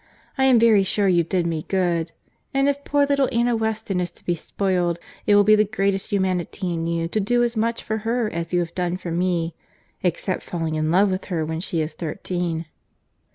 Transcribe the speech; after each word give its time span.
I 0.35 0.45
am 0.45 0.57
very 0.57 0.81
sure 0.81 1.07
you 1.07 1.23
did 1.23 1.45
me 1.45 1.61
good. 1.67 2.11
And 2.55 2.67
if 2.67 2.83
poor 2.83 3.05
little 3.05 3.29
Anna 3.31 3.55
Weston 3.55 3.99
is 4.01 4.09
to 4.13 4.25
be 4.25 4.33
spoiled, 4.33 4.97
it 5.27 5.35
will 5.35 5.43
be 5.43 5.53
the 5.53 5.63
greatest 5.63 6.11
humanity 6.11 6.73
in 6.73 6.87
you 6.87 7.07
to 7.09 7.19
do 7.19 7.43
as 7.43 7.55
much 7.55 7.83
for 7.83 7.99
her 7.99 8.27
as 8.27 8.51
you 8.51 8.61
have 8.61 8.73
done 8.73 8.97
for 8.97 9.11
me, 9.11 9.53
except 10.01 10.41
falling 10.41 10.73
in 10.73 10.89
love 10.89 11.11
with 11.11 11.25
her 11.25 11.45
when 11.45 11.59
she 11.59 11.81
is 11.81 11.93
thirteen." 11.93 12.65